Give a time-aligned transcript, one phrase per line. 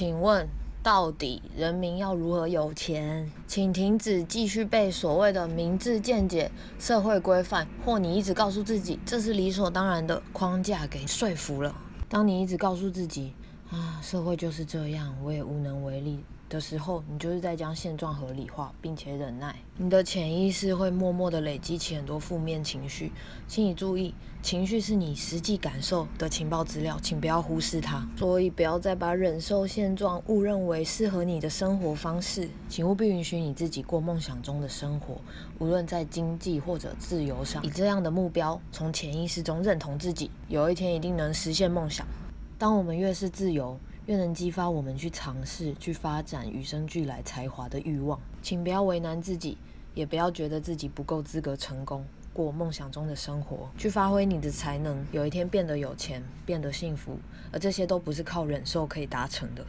[0.00, 0.48] 请问，
[0.82, 3.30] 到底人民要如何有钱？
[3.46, 11.74] 请停止继续被所谓的明智见解、社会规范，或你一直告诉自己这是理所当然的框架给说服了。
[12.08, 13.34] 当你一直告诉自己
[13.70, 16.18] 啊，社会就是这样，我也无能为力。
[16.48, 19.54] 的时候，你就是在将现状合理化，并且忍耐。
[19.76, 23.12] 你的潜意识会默默的累积起很多负面情绪，
[23.46, 24.12] 请你注意，
[24.42, 28.04] 情绪是你实际感受的情报资料，请不要忽视它。
[28.16, 35.18] 所以，不要再把忍受现状误认为适合你的生活方式，请务必允许你自己过梦想中的生活，
[35.60, 42.04] 无论在经济或者自由上，以这样的目标，从潜意识中认同自己，有一天一定能实现梦想。
[42.60, 43.80] 当我们越是自由。
[44.06, 48.18] 越能激发我们去尝试、去发展与生俱来才华的欲望。
[48.42, 49.56] 请不要为难自己，
[49.94, 57.16] 也不要觉得自己不够资格成功，过梦想中的生活，去发挥你的才能，有一天变得有钱、变得幸福。
[57.52, 59.64] 而这些都不是靠忍受可以达成的。